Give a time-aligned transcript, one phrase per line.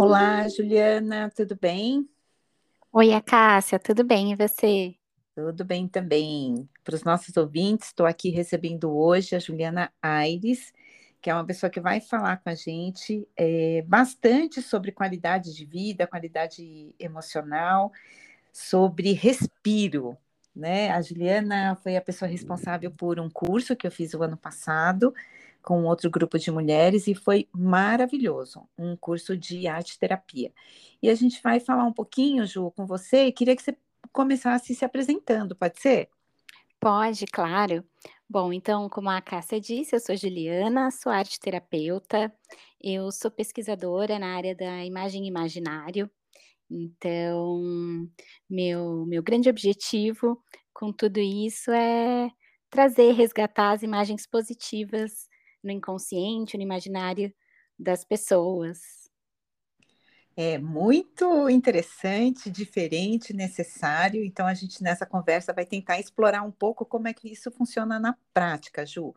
[0.00, 2.08] Olá, Juliana, tudo bem?
[2.92, 4.30] Oi, a Cássia, tudo bem?
[4.30, 4.94] E você?
[5.34, 6.68] Tudo bem também.
[6.84, 10.72] Para os nossos ouvintes, estou aqui recebendo hoje a Juliana Aires,
[11.20, 15.64] que é uma pessoa que vai falar com a gente é, bastante sobre qualidade de
[15.64, 17.90] vida, qualidade emocional,
[18.52, 20.16] sobre respiro.
[20.54, 20.92] Né?
[20.92, 25.12] A Juliana foi a pessoa responsável por um curso que eu fiz o ano passado
[25.62, 30.52] com outro grupo de mulheres e foi maravilhoso, um curso de arte terapia.
[31.02, 33.76] E a gente vai falar um pouquinho, Ju, com você, queria que você
[34.12, 36.08] começasse se apresentando, pode ser?
[36.80, 37.84] Pode, claro.
[38.28, 42.32] Bom, então, como a Cássia disse, eu sou Juliana, sou arte terapeuta,
[42.80, 46.10] eu sou pesquisadora na área da imagem e imaginário.
[46.70, 47.62] Então,
[48.48, 52.30] meu, meu grande objetivo com tudo isso é
[52.70, 55.28] trazer, resgatar as imagens positivas
[55.62, 57.32] no inconsciente, no imaginário
[57.78, 59.08] das pessoas.
[60.36, 64.24] É muito interessante, diferente, necessário.
[64.24, 67.98] Então, a gente nessa conversa vai tentar explorar um pouco como é que isso funciona
[67.98, 69.14] na prática, Ju.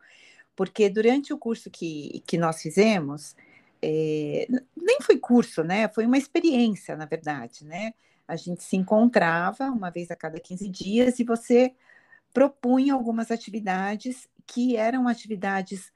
[0.56, 3.36] Porque durante o curso que, que nós fizemos,
[3.81, 5.88] é, nem foi curso, né?
[5.89, 7.94] Foi uma experiência, na verdade, né?
[8.28, 11.75] A gente se encontrava uma vez a cada 15 dias e você
[12.34, 15.92] propunha algumas atividades que eram atividades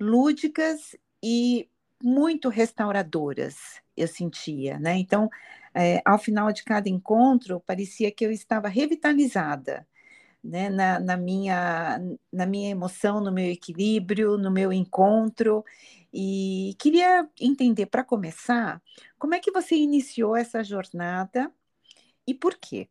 [0.00, 1.68] lúdicas e
[2.02, 3.56] muito restauradoras,
[3.96, 4.96] eu sentia, né?
[4.96, 5.28] Então,
[5.74, 9.86] é, ao final de cada encontro, parecia que eu estava revitalizada,
[10.42, 10.70] né?
[10.70, 12.00] Na, na, minha,
[12.32, 15.64] na minha emoção, no meu equilíbrio, no meu encontro.
[16.12, 18.82] E queria entender, para começar,
[19.18, 21.52] como é que você iniciou essa jornada
[22.26, 22.88] e por quê?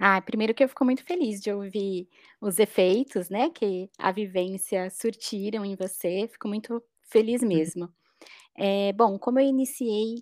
[0.00, 2.08] Ah, primeiro que eu fico muito feliz de ouvir
[2.40, 7.42] os efeitos, né, que a vivência surtiram em você, fico muito feliz Uhum.
[7.42, 7.92] mesmo.
[8.58, 10.16] Eh, bom, como eu iniciei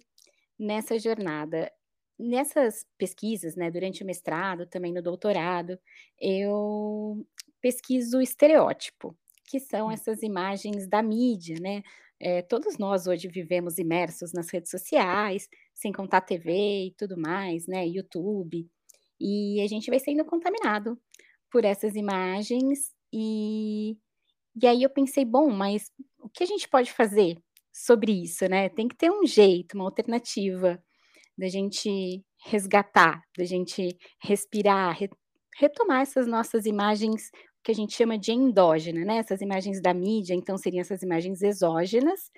[0.59, 1.73] nessa jornada?
[2.19, 5.79] Nessas pesquisas, né, durante o mestrado, também no doutorado,
[6.21, 7.27] eu
[7.61, 11.83] pesquiso estereótipo, que são essas imagens da mídia, né,
[12.21, 17.67] eh, todos nós hoje vivemos imersos nas redes sociais, sem contar TV e tudo mais,
[17.69, 18.69] né, YouTube.
[19.21, 20.99] E a gente vai sendo contaminado
[21.51, 23.97] por essas imagens, e
[24.63, 25.91] e aí eu pensei: "Bom, mas
[26.21, 27.39] o que a gente pode fazer
[27.75, 28.69] sobre isso, né?".
[28.71, 30.83] Tem que ter um jeito, uma alternativa
[31.39, 35.11] da gente resgatar, da gente respirar, re
[35.59, 37.31] retomar essas nossas imagens
[37.65, 41.43] que a gente chama de endógena, né, essas imagens da mídia, então seriam essas imagens
[41.43, 42.31] exógenas,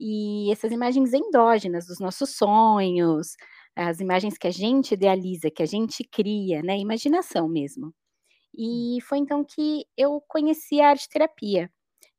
[0.00, 3.36] e essas imagens endógenas dos nossos sonhos,
[3.76, 7.94] as imagens que a gente idealiza, que a gente cria, né, imaginação mesmo.
[8.56, 11.70] E foi então que eu conheci a arte terapia.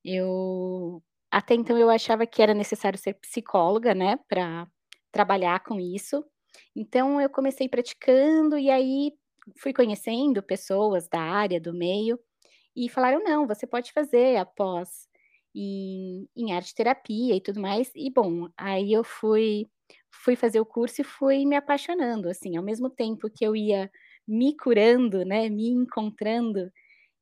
[0.06, 4.68] Eu até então eu achava que era necessário ser psicóloga, né, pra
[5.12, 6.26] trabalhar com isso.
[6.76, 9.14] Então eu comecei praticando e aí
[9.60, 12.20] fui conhecendo pessoas da área, do meio,
[12.76, 15.08] e falaram: "Não, você pode fazer a pós
[15.56, 17.92] em em arte terapia e tudo mais".
[17.96, 19.68] E bom, aí eu fui
[20.12, 23.90] fui fazer o curso e fui me apaixonando, assim, ao mesmo tempo que eu ia
[24.28, 26.72] me curando, né, me encontrando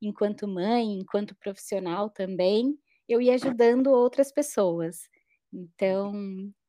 [0.01, 2.77] enquanto mãe, enquanto profissional também,
[3.07, 5.09] eu ia ajudando outras pessoas.
[5.53, 6.13] Então,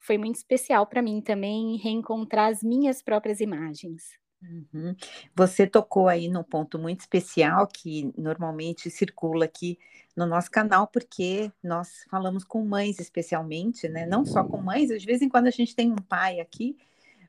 [0.01, 4.22] foi muito especial para mim também reencontrar as minhas próprias imagens.
[4.43, 4.95] Uhum.
[5.37, 9.79] Você tocou aí num ponto muito especial que normalmente circula aqui
[10.17, 14.05] no nosso canal, porque nós falamos com mães especialmente, né?
[14.05, 16.77] Não só com mães, de vez em quando a gente tem um pai aqui,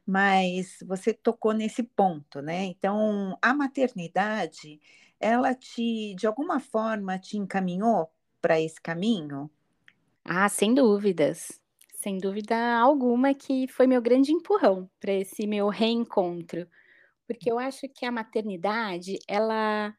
[0.05, 2.65] mas você tocou nesse ponto, né?
[2.65, 4.81] Então, a maternidade,
[5.19, 8.09] ela te, de alguma forma, te encaminhou
[8.41, 9.49] para esse caminho?
[10.25, 11.61] Ah, sem dúvidas,
[11.93, 16.67] sem dúvida alguma que foi meu grande empurrão para esse meu reencontro,
[17.33, 19.93] porque eu acho que a maternidade, ela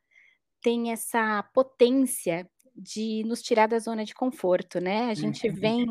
[0.62, 5.50] tem essa potência de nos tirar da zona de conforto, né, a gente Uhum.
[5.50, 5.86] vem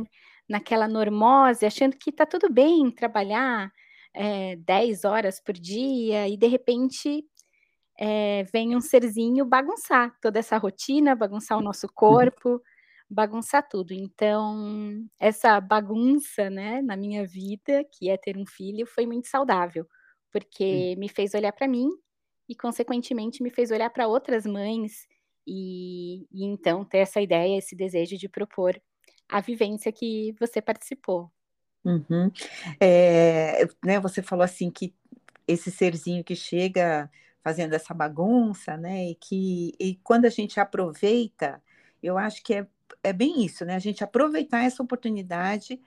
[0.50, 3.72] naquela normose achando que está tudo bem trabalhar,
[4.16, 7.26] eh, 10 horas por dia e de repente,
[8.00, 12.32] eh, vem um serzinho bagunçar toda essa rotina, bagunçar o nosso Uhum.
[12.34, 12.62] corpo,
[13.10, 13.94] bagunçar tudo.
[13.94, 19.86] Então, essa bagunça, né, na minha vida, que é ter um filho, foi muito saudável,
[20.34, 20.40] Hum.
[20.40, 21.90] porque me fez olhar para mim
[22.50, 25.08] e consequentemente me fez olhar para outras mães,
[25.48, 28.82] e e então ter essa ideia, esse desejo de propor
[29.30, 31.32] a vivência que você participou.
[31.86, 32.32] Uhum.
[32.80, 34.94] Eh, né, você falou assim que
[35.48, 37.10] esse serzinho que chega
[37.44, 41.62] fazendo essa bagunça, né, e que e quando a gente aproveita,
[42.02, 42.68] eu acho que é
[43.04, 45.80] é bem isso, né, a gente aproveitar essa oportunidade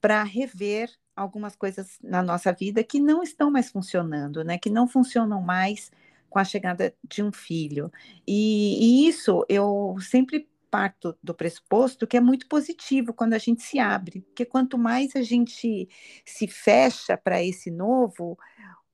[0.00, 4.58] para rever algumas coisas na nossa vida que não estão mais funcionando, né?
[4.58, 5.90] Que não funcionam mais
[6.30, 7.90] com a chegada de um filho.
[8.26, 13.62] E, e isso eu sempre parto do pressuposto que é muito positivo quando a gente
[13.62, 15.88] se abre, porque quanto mais a gente
[16.24, 18.38] se fecha para esse novo,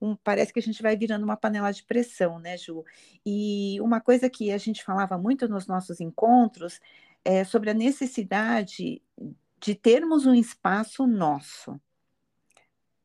[0.00, 2.84] um, parece que a gente vai virando uma panela de pressão, né, Ju?
[3.26, 6.80] E uma coisa que a gente falava muito nos nossos encontros
[7.24, 9.02] é sobre a necessidade
[9.60, 11.80] de termos um espaço nosso,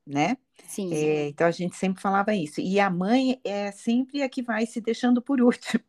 [0.09, 0.37] né?
[0.67, 0.93] Sim.
[0.93, 2.59] É, então a gente sempre falava isso.
[2.59, 5.83] E a mãe é sempre a que vai se deixando por último.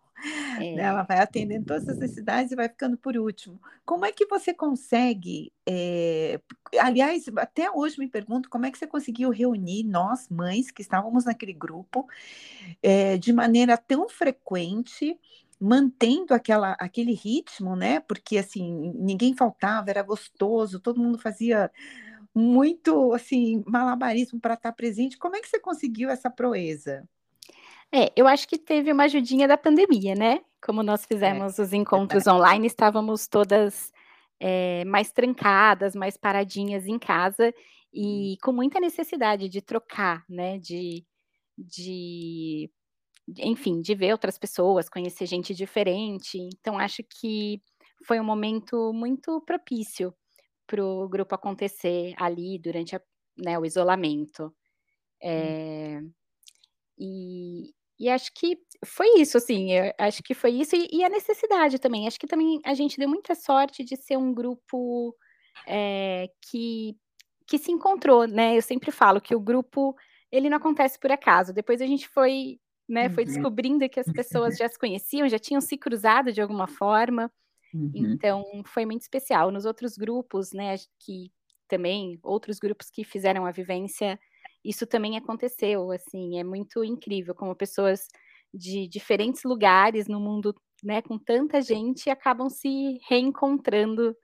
[0.59, 0.75] É.
[0.75, 0.83] Né?
[0.83, 3.59] Ela vai atendendo todas as necessidades e vai ficando por último.
[3.87, 5.51] Como é que você consegue?
[5.67, 6.39] É...
[6.79, 11.25] Aliás, até hoje me pergunto como é que você conseguiu reunir nós, mães, que estávamos
[11.25, 12.07] naquele grupo,
[12.83, 15.19] é, de maneira tão frequente
[15.59, 18.01] mantendo aquela, aquele ritmo, né?
[18.01, 21.71] Porque assim ninguém faltava, era gostoso, todo mundo fazia
[22.35, 25.19] muito assim malabarismo para estar presente.
[25.19, 27.09] Como é que você conseguiu essa proeza?
[27.93, 30.41] É, eu acho que teve uma ajudinha da pandemia, né?
[30.63, 33.93] Como nós é, fizemos é, os encontros é online, estávamos todas
[34.39, 37.53] é, mais trancadas, mais paradinhas em casa
[37.93, 40.59] e com muita necessidade de trocar, né?
[40.59, 41.05] De,
[41.59, 42.71] de,
[43.39, 46.39] enfim, de ver outras pessoas, conhecer gente diferente.
[46.39, 47.61] Então, acho que
[48.07, 50.15] foi um momento muito propício
[50.71, 53.01] para o grupo acontecer ali durante a,
[53.37, 54.55] né, o isolamento.
[55.21, 56.01] É,
[56.97, 58.57] e, e acho que
[58.87, 62.07] foi isso, assim, acho que foi isso, e, e, a necessidade também.
[62.07, 65.13] Acho que também a gente deu muita sorte de ser um grupo
[65.67, 66.97] é, que,
[67.49, 68.57] que se encontrou, né?
[68.57, 69.97] Eu sempre falo que o grupo
[70.31, 71.53] ele não acontece por acaso.
[71.53, 73.31] Depois a gente foi, né, foi uhum.
[73.31, 77.29] descobrindo que as pessoas já se conheciam, já tinham se cruzado de alguma forma.
[77.75, 77.91] Uhum.
[77.95, 79.51] Então foi muito especial.
[79.51, 81.31] Nos outros grupos, né, que
[81.69, 84.19] também outros grupos que fizeram a vivência
[84.65, 88.09] isso também aconteceu, assim, é muito incrível como pessoas
[88.53, 94.15] de diferentes lugares no mundo, né, com tanta gente, acabam se reencontrando,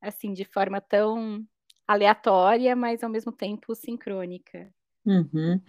[0.00, 1.44] assim, de forma tão
[1.86, 4.68] aleatória, mas ao mesmo tempo sincrônica.
[5.06, 5.60] Uhum.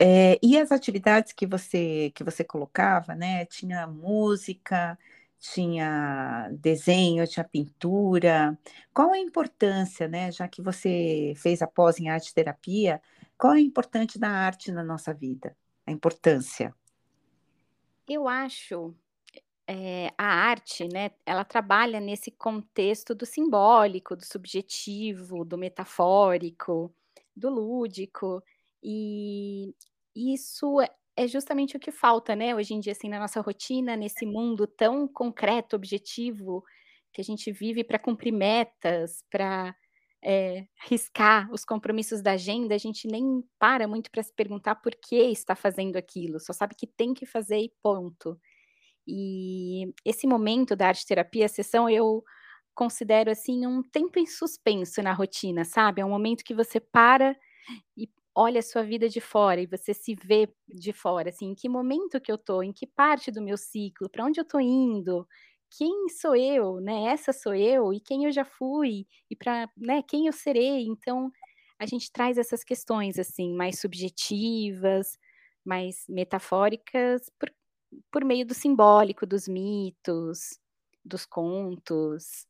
[0.00, 3.44] É, e as atividades que você que você colocava, né?
[3.46, 4.98] Tinha música,
[5.40, 8.56] tinha desenho, tinha pintura.
[8.92, 10.30] Qual a importância, né?
[10.30, 13.00] Já que você fez a pós em arte terapia,
[13.36, 15.56] qual é a importância da arte na nossa vida?
[15.86, 16.74] A importância?
[18.06, 18.94] Eu acho
[19.66, 26.92] é, a arte, né, ela trabalha nesse contexto do simbólico, do subjetivo, do metafórico,
[27.36, 28.42] do lúdico,
[28.82, 29.72] e
[30.12, 30.78] isso
[31.16, 34.66] é justamente o que falta, né, hoje em dia, assim, na nossa rotina, nesse mundo
[34.66, 36.64] tão concreto, objetivo,
[37.12, 39.74] que a gente vive para cumprir metas, para
[40.24, 44.92] é, riscar os compromissos da agenda, a gente nem para muito para se perguntar por
[44.94, 48.38] que está fazendo aquilo, só sabe que tem que fazer e ponto.
[49.06, 52.22] E esse momento da arte terapia, a sessão, eu
[52.74, 56.00] considero assim um tempo em suspenso na rotina, sabe?
[56.00, 57.36] É um momento que você para
[57.96, 61.54] e olha a sua vida de fora e você se vê de fora, assim, em
[61.54, 64.60] que momento que eu tô, em que parte do meu ciclo, para onde eu tô
[64.60, 65.26] indo,
[65.70, 67.04] quem sou eu, né?
[67.04, 70.86] Essa sou eu e quem eu já fui e para, né, quem eu serei.
[70.86, 71.30] Então,
[71.78, 75.18] a gente traz essas questões assim, mais subjetivas,
[75.64, 77.52] mais metafóricas por,
[78.10, 80.58] por meio do simbólico, dos mitos,
[81.04, 82.46] dos contos.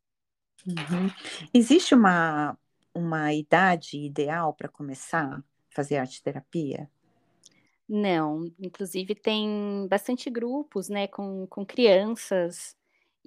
[0.67, 1.11] Uhum.
[1.55, 2.57] Existe uma
[2.93, 6.89] uma idade ideal para começar fazer arte terapia?
[7.89, 12.77] Não, inclusive tem bastante grupos, né, com, com crianças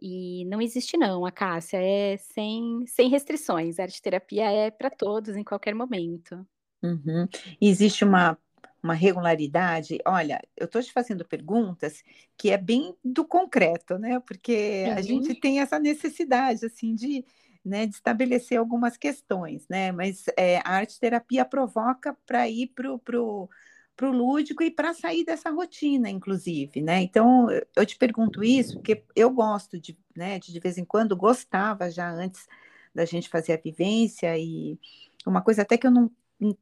[0.02, 4.90] e não existe não, a Cássia, é sem sem restrições, a arte terapia é para
[4.90, 6.46] todos em qualquer momento.
[6.82, 7.28] Uhum.
[7.60, 8.38] Existe uma
[8.84, 9.98] uma regularidade?
[10.06, 12.04] Olha, eu estou te fazendo perguntas
[12.38, 14.20] que é bem do concreto, né?
[14.20, 17.26] Porque a gente tem essa necessidade, assim, de,
[17.66, 19.92] né, de estabelecer algumas questões, né?
[19.92, 23.50] Mas é, a arte terapia provoca para ir para o
[23.96, 27.02] para o lúdico e para sair dessa rotina, inclusive, né?
[27.02, 31.16] Então, eu te pergunto isso porque eu gosto de, né, de, de vez em quando,
[31.16, 32.48] gostava já antes
[32.94, 34.80] da gente fazer a vivência e
[35.26, 36.12] uma coisa até que eu não,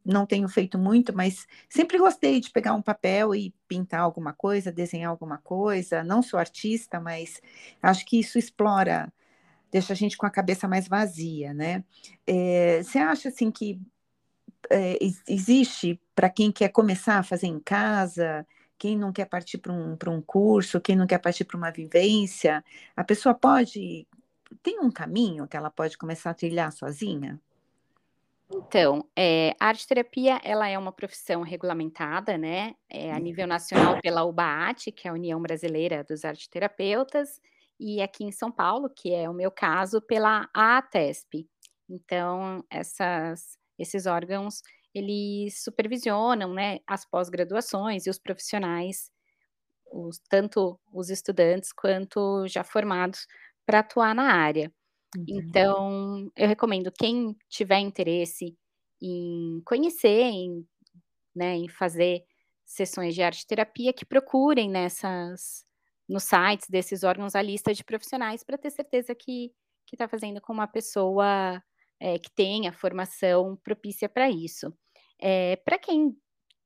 [0.05, 4.71] não tenho feito muito, mas sempre gostei de pegar um papel e pintar alguma coisa,
[4.71, 6.03] desenhar alguma coisa.
[6.03, 7.41] Não sou artista, mas
[7.81, 9.11] acho que isso explora,
[9.71, 11.83] deixa a gente com a cabeça mais vazia, né?
[12.27, 13.79] É, você acha assim que
[14.69, 14.97] é,
[15.27, 18.45] existe para quem quer começar a fazer em casa,
[18.77, 22.63] quem não quer partir para um, um curso, quem não quer partir para uma vivência,
[22.95, 24.07] a pessoa pode.
[24.61, 27.39] Tem um caminho que ela pode começar a trilhar sozinha?
[28.53, 34.01] Então, eh, a arte terapia, ela é uma profissão regulamentada, né, eh, a nível nacional
[34.01, 37.41] pela UBAAT, que é a União Brasileira dos Arteterapeutas,
[37.81, 41.47] e aqui em São Paulo, que é o meu caso, pela AATESP.
[41.89, 44.61] Então, essas esses órgãos,
[44.93, 49.09] eles supervisionam, né, as pós-graduações e os profissionais,
[49.91, 53.27] os tanto os estudantes quanto já formados,
[53.65, 54.71] para atuar na área.
[55.17, 55.25] Uhum.
[55.27, 58.57] Então, eu recomendo quem tiver interesse
[59.01, 60.67] em conhecer, em,
[61.35, 62.23] né, em fazer
[62.65, 65.65] sessões de arte terapia, que procurem nessas
[66.11, 69.53] nos sites desses órgãos a lista de profissionais, para ter certeza que
[69.87, 71.63] que tá fazendo com uma pessoa,
[72.01, 74.73] eh, que tenha formação propícia para isso.
[75.21, 76.15] Eh, para quem,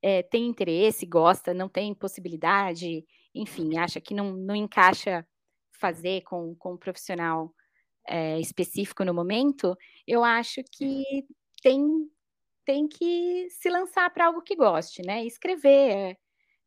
[0.03, 5.27] eh, tem interesse, gosta, não tem possibilidade, enfim, acha que não não encaixa
[5.79, 7.53] fazer com com um profissional,
[8.09, 9.75] eh, específico no momento,
[10.07, 11.03] eu acho que
[11.63, 11.81] tem
[12.65, 16.17] tem que se lançar para algo que goste, né, escrever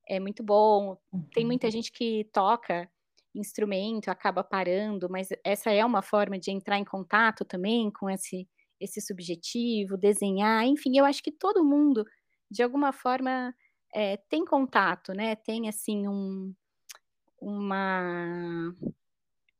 [0.09, 0.97] é é muito bom,
[1.35, 1.47] tem Uhum.
[1.47, 2.91] muita gente que toca
[3.35, 8.49] instrumento, acaba parando, mas essa é uma forma de entrar em contato também com esse
[8.81, 12.05] esse subjetivo, desenhar, enfim, eu acho que todo mundo,
[12.51, 13.53] de alguma forma,
[13.95, 16.55] eh, tem contato, né, tem assim um
[17.41, 18.75] uma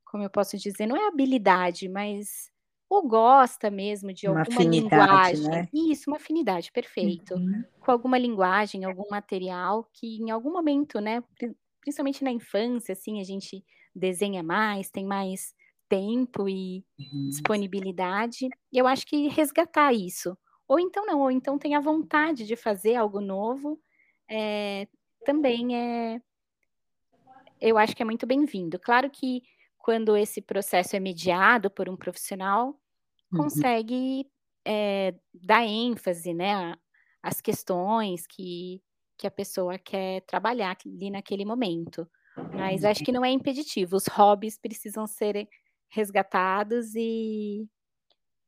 [0.05, 2.51] como eu posso dizer, não é habilidade, mas
[2.91, 5.69] ou gosta mesmo de Uma alguma linguagem né.
[5.73, 7.41] isso, uma afinidade, perfeito.
[7.41, 7.65] Uhum.
[7.81, 13.21] Com alguma linguagem, algum material que em algum momento, né, pri principalmente na infância, assim,
[13.21, 13.65] a gente
[13.95, 15.55] desenha mais, tem mais
[15.89, 17.51] tempo e Uhum.
[17.51, 20.37] disponibilidade, e eu acho que resgatar isso.
[20.69, 23.81] Ou então não, ou então tem a vontade de fazer algo novo,
[24.31, 24.89] eh,
[25.25, 26.21] também é
[27.61, 28.79] eu acho que é muito bem-vindo.
[28.79, 29.43] Claro que
[29.89, 32.79] quando esse processo é mediado por um profissional,
[33.33, 33.69] Uhum.
[33.71, 34.27] consegue,
[34.67, 36.77] eh, dar ênfase, né,
[37.23, 38.83] às questões que
[39.19, 42.09] que a pessoa quer trabalhar ali naquele momento.
[42.57, 45.49] Mas acho que não é impeditivo, os hobbies precisam ser
[45.91, 47.69] resgatados e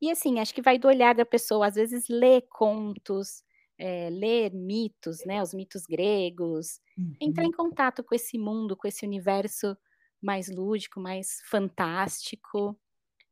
[0.01, 3.43] e assim, acho que vai do olhar da pessoa, às vezes ler contos,
[3.79, 6.81] eh, ler mitos, né, os mitos gregos,
[7.21, 7.49] entrar Uhum.
[7.49, 9.77] em contato com esse mundo, com esse universo
[10.23, 12.79] mais lúdico, mais fantástico,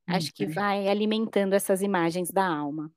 [0.08, 2.92] acho que vai alimentando essas imagens da alma.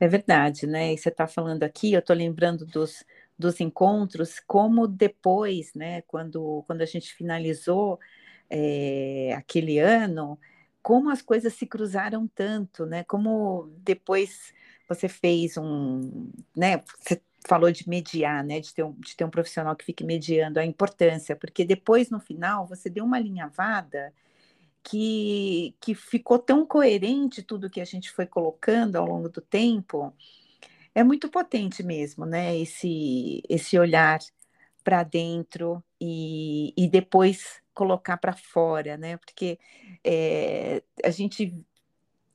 [0.00, 3.04] É verdade, né, e você tá falando aqui, eu tô lembrando dos
[3.38, 7.98] dos encontros, como depois, né, quando quando a gente finalizou,
[8.50, 10.38] eh, aquele ano,
[10.82, 14.52] como as coisas se cruzaram tanto, né, como depois
[14.88, 19.30] você fez um né, você falou de mediar, né, de ter um de ter um
[19.30, 24.12] profissional que fique mediando, a importância, porque depois no final você deu uma alinhavada
[24.84, 30.12] que que ficou tão coerente tudo que a gente foi colocando ao longo do tempo,
[30.94, 34.20] é muito potente mesmo, né, esse esse olhar
[34.84, 39.58] pra dentro e e depois colocar pra fora, né, porque,
[40.04, 41.54] eh, a gente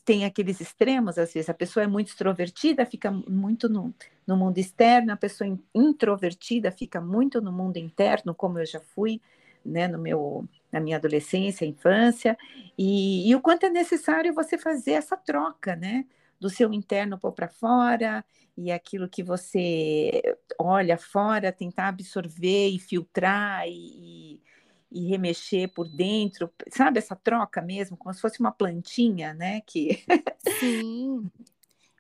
[0.08, 3.94] tem aqueles extremos, às vezes, a pessoa é muito extrovertida, fica muito no
[4.28, 8.80] no mundo externo, a pessoa in introvertida fica muito no mundo interno, como eu já
[8.96, 9.22] fui,
[9.66, 12.38] né, no meu na minha adolescência, infância,
[12.78, 16.06] e e o quanto é necessário você fazer essa troca, né,
[16.40, 18.24] do seu interno pôr pra fora,
[18.58, 20.22] e aquilo que você
[20.60, 24.42] olha fora tentar absorver e filtrar e
[24.92, 30.04] e remexer por dentro, sabe essa troca mesmo, como se fosse uma plantinha, né, que
[30.40, 31.30] Sim,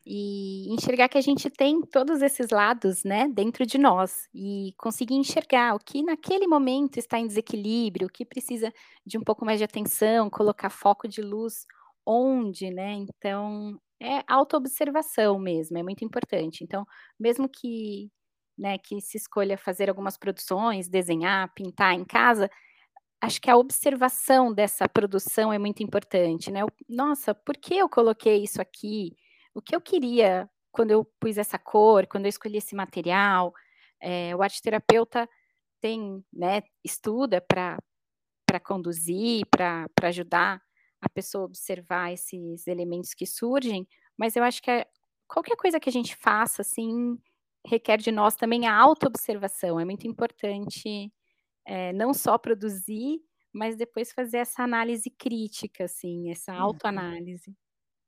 [0.05, 5.15] e enxergar que a gente tem todos esses lados, né, dentro de nós, e conseguir
[5.15, 8.73] enxergar o que naquele momento está em desequilíbrio, o que precisa
[9.05, 11.65] de um pouco mais de atenção, colocar foco de luz
[12.05, 16.63] onde, né, então, é autoobservação mesmo, é muito importante.
[16.63, 16.85] Então,
[17.19, 18.11] mesmo que,
[18.57, 22.49] né, que se escolha fazer algumas produções, desenhar, pintar em casa,
[23.21, 28.43] acho que a observação dessa produção é muito importante, né, "Nossa, por que eu coloquei
[28.43, 29.15] isso aqui?
[29.53, 33.53] O que eu queria quando eu pus essa cor, quando eu escolhi esse material?".
[34.01, 35.27] Eh, o arteterapeuta
[35.81, 37.79] tem, né, estuda pra
[38.47, 40.61] pra conduzir, pra ajudar
[41.01, 44.85] a pessoa a observar esses elementos que surgem, mas eu acho que é
[45.27, 47.17] qualquer coisa que a gente faça, assim,
[47.67, 51.11] requer de nós também a autoobservação, é muito importante,
[51.67, 53.21] eh, não só produzir,
[53.53, 56.79] mas depois fazer essa análise crítica, assim, essa Uhum.
[56.93, 57.55] autoanálise.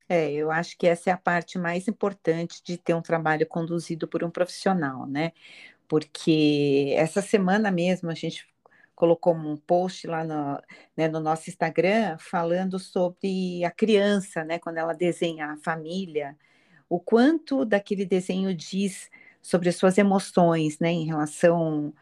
[0.07, 4.07] É, eu acho que essa é a parte mais importante de ter um trabalho conduzido
[4.07, 5.31] por um profissional, né,
[5.87, 8.47] porque essa semana mesmo a gente
[8.95, 10.61] colocou um post lá no
[10.97, 16.37] né, no nosso Instagram falando sobre a criança, né, quando ela desenha a família,
[16.89, 19.09] o quanto daquele desenho diz
[19.41, 21.93] sobre as suas emoções, né, em relação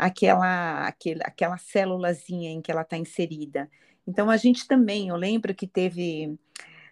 [0.00, 3.70] àquela, àquela, àquela célulazinha em que ela está inserida.
[4.06, 6.38] Então, a gente também, eu lembro que teve,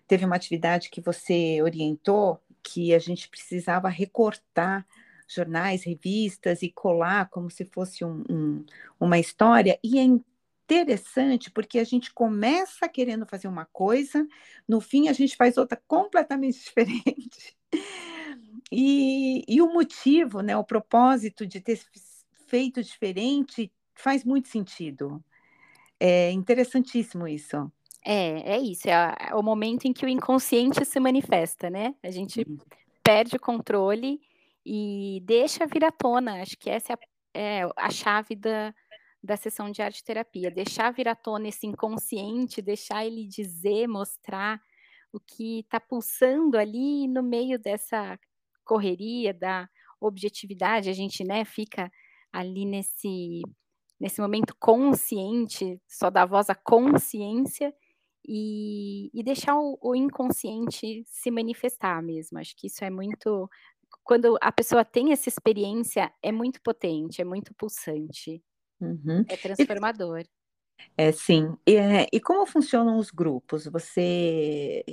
[0.07, 4.87] teve uma atividade que você orientou, que a gente precisava recortar
[5.27, 8.65] jornais, revistas e colar como se fosse um, um,
[9.01, 14.27] uma história, e é interessante porque a gente começa querendo fazer uma coisa,
[14.67, 17.57] no fim a gente faz outra completamente diferente.
[18.71, 21.77] E, e o motivo, né, o propósito de ter
[22.49, 25.23] feito diferente faz muito sentido.
[26.01, 27.71] É interessantíssimo isso.
[28.05, 31.95] É, é isso, é, é o momento em que o inconsciente se manifesta, né?
[32.03, 32.59] A gente uhum.
[33.03, 34.21] perde o controle
[34.65, 36.41] e deixa vir à tona.
[36.41, 38.73] Acho que essa é a, é a chave da,
[39.23, 44.61] da sessão de arte terapia, deixar vir à tona esse inconsciente, deixar ele dizer, mostrar
[45.13, 48.19] o que está pulsando ali no meio dessa
[48.65, 49.69] correria da
[50.01, 51.91] objetividade, a gente né, fica
[52.33, 53.43] ali nesse,
[53.99, 57.75] nesse momento consciente, só dá voz à consciência
[58.27, 62.39] e, e deixar o, o inconsciente se manifestar mesmo.
[62.39, 63.49] Acho que isso é muito.
[64.05, 68.43] Quando a pessoa tem essa experiência, é muito potente, é muito pulsante.
[68.81, 69.25] Uhum.
[69.29, 70.25] É transformador.
[70.97, 71.57] É, sim.
[71.67, 73.67] E, é, e, como funcionam os grupos?
[73.67, 74.85] Você,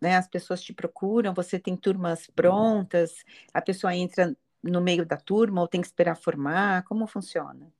[0.00, 5.16] né, as pessoas te procuram, você tem turmas prontas, a pessoa entra no meio da
[5.16, 6.84] turma ou tem que esperar formar?
[6.84, 7.72] Como funciona?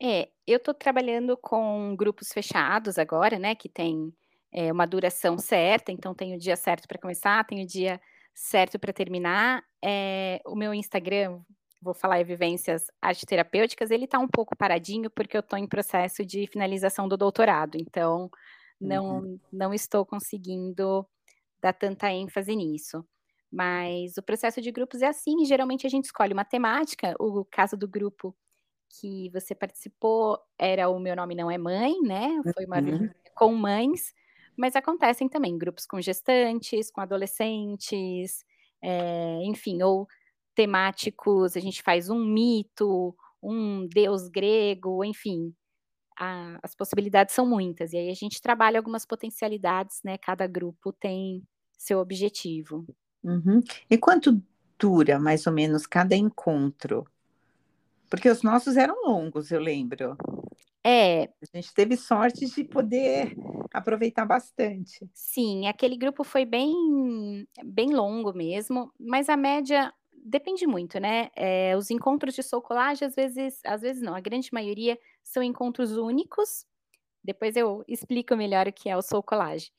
[0.00, 4.12] É, eu estou trabalhando com grupos fechados agora, né, que tem
[4.52, 8.00] é, uma duração certa, então tem o dia certo para começar, tem o dia
[8.34, 9.62] certo para terminar.
[9.82, 11.40] É, o meu Instagram,
[11.80, 15.68] vou falar em vivências arte terapêuticas, ele está um pouco paradinho porque eu estou em
[15.68, 18.28] processo de finalização do doutorado, então
[18.80, 19.40] não, uhum.
[19.52, 21.06] não estou conseguindo
[21.60, 23.04] dar tanta ênfase nisso.
[23.52, 27.76] Mas o processo de grupos é assim, geralmente a gente escolhe uma temática, o caso
[27.76, 28.34] do grupo
[28.98, 32.28] que você participou era o Meu Nome Não É Mãe, né?
[32.54, 33.10] Foi uma uhum.
[33.34, 34.14] com mães,
[34.56, 38.44] mas acontecem também grupos com gestantes, com adolescentes,
[38.82, 40.06] é, enfim, ou
[40.54, 45.54] temáticos, a gente faz um mito, um deus grego, enfim,
[46.18, 47.92] a, as possibilidades são muitas.
[47.92, 50.18] E aí a gente trabalha algumas potencialidades, né?
[50.18, 51.42] Cada grupo tem
[51.78, 52.86] seu objetivo.
[53.22, 53.60] Uhum.
[53.88, 54.42] E quanto
[54.78, 57.06] dura, mais ou menos, cada encontro?
[58.10, 60.16] Porque os nossos eram longos, eu lembro.
[60.84, 61.24] É.
[61.24, 63.36] A gente teve sorte de poder
[63.72, 65.08] aproveitar bastante.
[65.14, 71.30] Sim, aquele grupo foi bem, bem longo mesmo, mas a média depende muito, né?
[71.36, 75.42] É, os encontros de soul collage, às vezes, às vezes não, a grande maioria são
[75.42, 76.66] encontros únicos.
[77.24, 79.70] Depois eu explico melhor o que é o soul collage.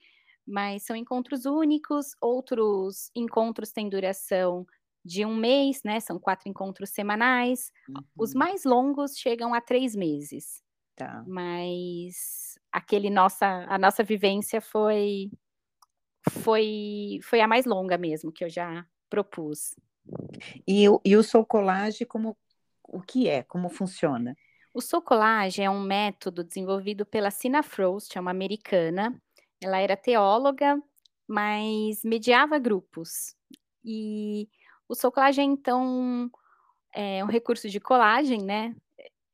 [0.46, 4.66] Mas são encontros únicos, outros encontros têm duração
[5.04, 6.00] de um mês, né?
[6.00, 7.72] São quatro encontros semanais.
[7.90, 8.04] Uhum.
[8.18, 10.62] Os mais longos chegam a três meses.
[10.96, 11.24] Tá.
[11.28, 15.32] Mas aquele nossa, a nossa vivência foi
[16.30, 19.76] foi foi a mais longa mesmo que eu já propus.
[20.68, 22.38] E, e o Soul Collage, como,
[22.84, 23.44] o que é?
[23.44, 24.36] Como funciona?
[24.74, 29.16] O Soul Collage é um método desenvolvido pela Sina Frost, é uma americana.
[29.64, 30.82] Ela era teóloga,
[31.28, 33.36] mas mediava grupos.
[33.84, 34.50] E
[34.88, 36.30] o é, então,
[36.94, 38.76] é um recurso de colagem, né?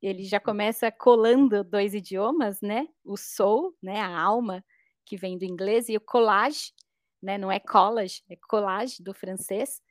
[0.02, 2.88] Ele já começa colando dois idiomas, né?
[3.04, 4.00] O soul, né?
[4.00, 4.64] A alma,
[5.06, 6.72] que vem do inglês, e o collage,
[7.22, 7.38] né?
[7.38, 9.82] Não é collage, é collage do francês.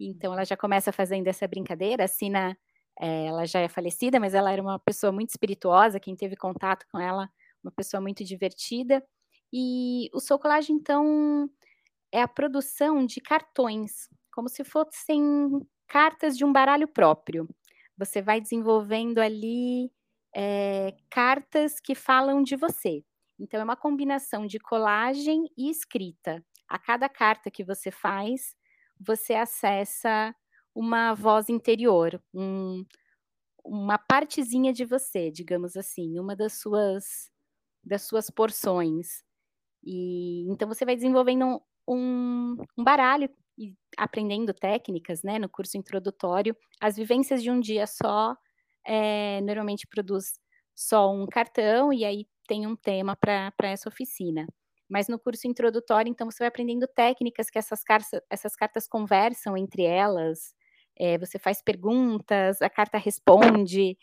[0.00, 2.04] Então ela já começa fazendo essa brincadeira.
[2.04, 2.58] A Sina,
[3.00, 6.00] é, ela já é falecida, mas ela era uma pessoa muito espirituosa.
[6.00, 7.28] Quem teve contato com ela,
[7.62, 9.02] uma pessoa muito divertida.
[9.52, 11.50] E o Socolage, então,
[12.12, 17.48] é a produção de cartões, como se fossem cartas de um baralho próprio.
[17.98, 19.90] Você vai desenvolvendo ali
[20.34, 23.04] é, cartas que falam de você.
[23.38, 26.44] Então, é uma combinação de colagem e escrita.
[26.68, 28.54] A cada carta que você faz,
[28.98, 30.34] você acessa
[30.74, 32.84] uma voz interior, um,
[33.64, 37.30] uma partezinha de você, digamos assim, uma das suas
[37.84, 39.24] das suas porções.
[39.84, 46.56] E então você vai desenvolvendo um, um baralho e aprendendo técnicas, né, no curso introdutório.
[46.80, 48.36] As vivências de um dia só
[48.86, 50.32] é, normalmente produz
[50.74, 54.46] só um cartão e aí tem um tema para essa oficina.
[54.88, 59.56] Mas no curso introdutório, então, você vai aprendendo técnicas que essas cartas, essas cartas conversam
[59.56, 60.54] entre elas.
[60.98, 63.96] É, você faz perguntas, a carta responde.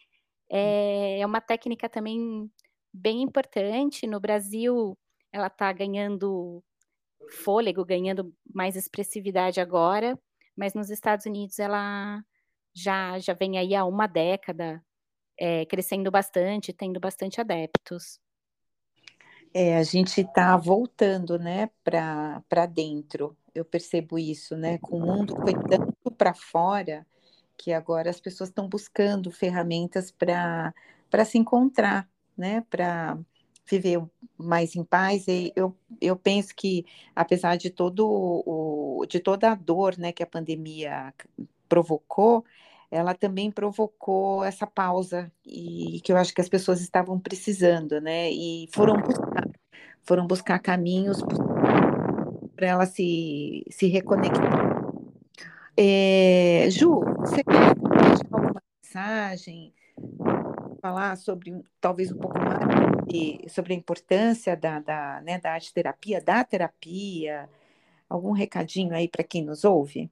[0.51, 2.49] É, é uma técnica também
[2.93, 4.07] bem importante.
[4.07, 4.97] No Brasil,
[5.31, 6.63] ela está ganhando
[7.29, 10.17] fôlego, ganhando mais expressividade agora,
[10.55, 12.23] mas nos Estados Unidos ela
[12.73, 14.83] já já vem aí há uma década,
[15.37, 18.19] é, crescendo bastante, tendo bastante adeptos.
[19.53, 23.35] É, a gente está voltando, né, para dentro.
[23.53, 24.77] Eu percebo isso, né?
[24.77, 27.05] Com o mundo foi tanto para fora
[27.57, 32.61] que agora as pessoas estão buscando ferramentas para se encontrar, né?
[32.69, 33.17] Para
[33.69, 34.01] viver
[34.37, 35.27] mais em paz.
[35.27, 40.23] E eu, eu penso que, apesar de, todo o, de toda a dor né, que
[40.23, 41.13] a pandemia
[41.67, 42.43] provocou,
[42.91, 48.31] ela também provocou essa pausa e que eu acho que as pessoas estavam precisando, né?
[48.31, 49.47] E foram buscar,
[50.03, 51.21] foram buscar caminhos
[52.55, 54.79] para ela se, se reconectar.
[55.77, 59.73] É, Ju, você quer deixar alguma mensagem?
[60.81, 62.98] Falar sobre talvez um pouco mais
[63.47, 67.49] sobre a importância da, da, né, da arte terapia, da terapia?
[68.09, 70.09] Algum recadinho aí para quem nos ouve?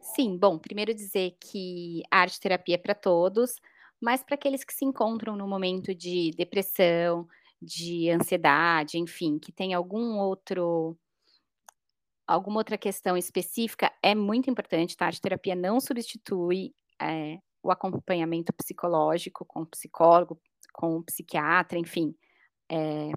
[0.00, 3.56] Sim, bom, primeiro dizer que a arte terapia é para todos,
[4.00, 7.26] mas para aqueles que se encontram no momento de depressão,
[7.60, 10.96] de ansiedade, enfim, que tem algum outro
[12.26, 15.06] alguma outra questão específica, é muito importante, tá?
[15.06, 20.38] A arte terapia não substitui é, o acompanhamento psicológico com psicólogo,
[20.72, 22.14] com o psiquiatra, enfim.
[22.70, 23.10] É,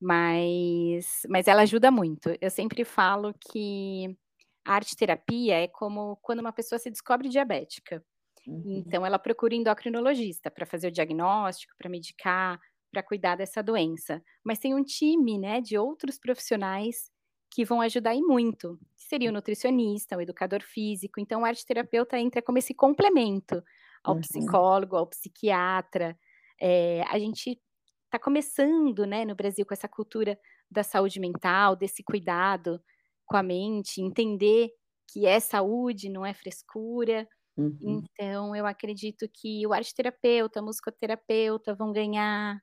[0.00, 2.36] mas, mas ela ajuda muito.
[2.40, 4.16] Eu sempre falo que
[4.64, 8.04] a arte terapia é como quando uma pessoa se descobre diabética.
[8.46, 8.82] Uhum.
[8.86, 12.60] Então, ela procura endocrinologista para fazer o diagnóstico, para medicar,
[12.90, 14.22] para cuidar dessa doença.
[14.44, 17.10] Mas tem um time, né, de outros profissionais
[17.50, 18.78] que vão ajudar e muito.
[18.96, 21.20] Seria o nutricionista, o educador físico.
[21.20, 23.62] Então, o arte terapeuta entra como esse complemento
[24.02, 24.20] ao uhum.
[24.20, 26.18] psicólogo, ao psiquiatra.
[26.60, 27.60] É, a gente
[28.06, 30.38] está começando, né, no Brasil com essa cultura
[30.70, 32.82] da saúde mental, desse cuidado
[33.26, 34.70] com a mente, entender
[35.10, 37.28] que é saúde, não é frescura.
[37.56, 38.02] Uhum.
[38.14, 42.60] Então, eu acredito que o arte terapeuta, musicoterapeuta vão ganhar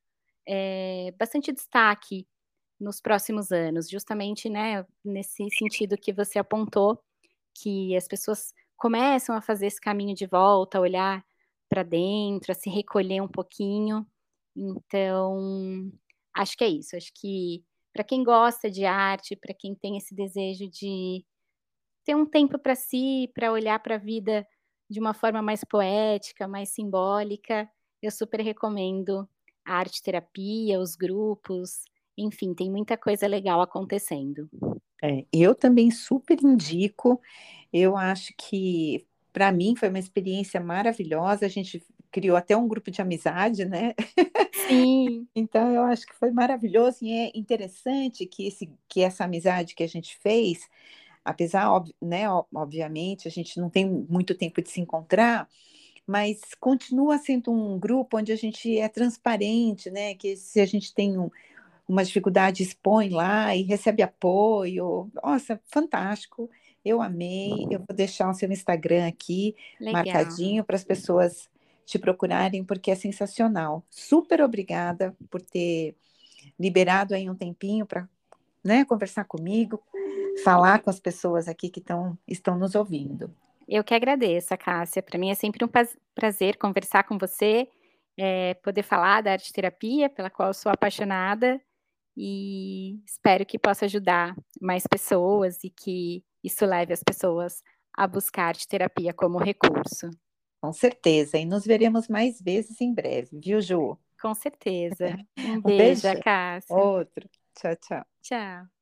[0.47, 2.27] é, bastante destaque
[2.79, 6.99] nos próximos anos, justamente né, nesse sentido que você apontou,
[7.53, 11.23] que as pessoas começam a fazer esse caminho de volta, a olhar
[11.71, 14.05] para dentro, a se recolher um pouquinho.
[14.53, 15.89] Então,
[16.35, 16.97] acho que é isso.
[16.97, 21.25] Acho que para quem gosta de arte, para quem tem esse desejo de
[22.03, 24.45] ter um tempo para si, para olhar para a vida
[24.89, 27.69] de uma forma mais poética, mais simbólica,
[28.01, 29.25] eu super recomendo
[29.65, 31.83] a arte terapia, os grupos,
[32.17, 34.49] enfim, tem muita coisa legal acontecendo.
[35.01, 37.21] É, eu também super indico.
[37.71, 41.45] Eu acho que para mim foi uma experiência maravilhosa.
[41.45, 43.93] A gente criou até um grupo de amizade, né?
[44.67, 45.27] Sim.
[45.35, 49.83] então eu acho que foi maravilhoso e é interessante que, esse, que essa amizade que
[49.83, 50.69] a gente fez,
[51.23, 55.47] apesar, ob, né, obviamente, a gente não tem muito tempo de se encontrar,
[56.05, 60.15] mas continua sendo um grupo onde a gente é transparente, né?
[60.15, 61.29] Que se a gente tem um,
[61.87, 65.09] uma dificuldade, expõe lá e recebe apoio.
[65.23, 66.49] Nossa, fantástico.
[66.83, 67.67] Eu amei.
[67.69, 70.03] Eu vou deixar o seu Instagram aqui Legal.
[70.03, 71.49] marcadinho para as pessoas
[71.85, 73.83] te procurarem, porque é sensacional.
[73.89, 75.95] Super obrigada por ter
[76.59, 78.07] liberado aí um tempinho para
[78.63, 79.81] né, conversar comigo,
[80.43, 83.33] falar com as pessoas aqui que tão, estão nos ouvindo.
[83.67, 85.01] Eu que agradeço, Cássia.
[85.01, 85.69] Para mim é sempre um
[86.13, 87.67] prazer conversar com você,
[88.17, 91.59] é, poder falar da arte terapia, pela qual eu sou apaixonada,
[92.15, 97.61] e espero que possa ajudar mais pessoas e que isso leve as pessoas
[97.93, 100.09] a buscar terapia como recurso.
[100.61, 103.97] Com certeza, e nos veremos mais vezes em breve, viu, Ju?
[104.21, 105.17] Com certeza.
[105.43, 106.21] Um, um beijo, beijo.
[106.21, 106.75] Cássia.
[106.75, 107.27] Outro.
[107.55, 108.05] Tchau, tchau.
[108.21, 108.80] Tchau.